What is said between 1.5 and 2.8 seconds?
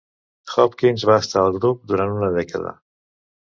grup durant una dècada.